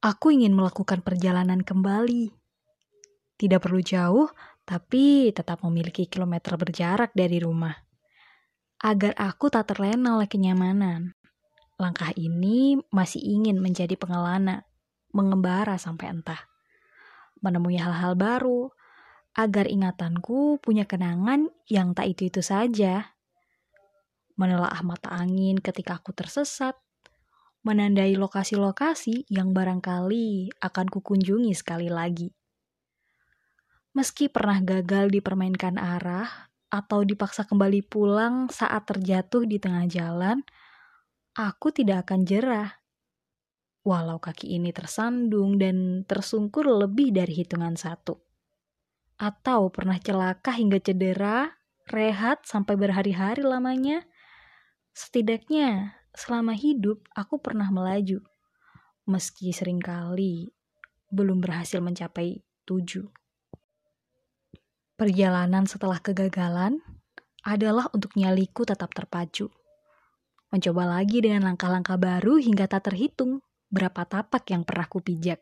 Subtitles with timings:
[0.00, 2.32] Aku ingin melakukan perjalanan kembali.
[3.36, 4.32] Tidak perlu jauh,
[4.64, 7.76] tapi tetap memiliki kilometer berjarak dari rumah.
[8.80, 11.12] Agar aku tak terlena oleh kenyamanan.
[11.76, 14.64] Langkah ini masih ingin menjadi pengelana,
[15.12, 16.48] mengembara sampai entah.
[17.44, 18.72] Menemui hal-hal baru,
[19.36, 23.12] agar ingatanku punya kenangan yang tak itu-itu saja.
[24.40, 26.72] Menelaah mata angin ketika aku tersesat,
[27.60, 32.32] menandai lokasi-lokasi yang barangkali akan kukunjungi sekali lagi.
[33.92, 40.40] Meski pernah gagal dipermainkan arah atau dipaksa kembali pulang saat terjatuh di tengah jalan,
[41.34, 42.70] aku tidak akan jerah.
[43.82, 48.14] Walau kaki ini tersandung dan tersungkur lebih dari hitungan satu.
[49.20, 54.06] Atau pernah celaka hingga cedera, rehat sampai berhari-hari lamanya.
[54.94, 58.22] Setidaknya selama hidup aku pernah melaju.
[59.08, 60.50] Meski sering kali
[61.10, 63.10] belum berhasil mencapai tujuh.
[64.94, 66.78] Perjalanan setelah kegagalan
[67.42, 69.50] adalah untuk nyaliku tetap terpacu.
[70.52, 73.40] Mencoba lagi dengan langkah-langkah baru hingga tak terhitung
[73.72, 75.40] berapa tapak yang pernah kupijak.